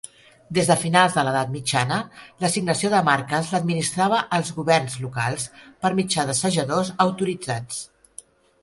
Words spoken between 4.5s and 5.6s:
governs locals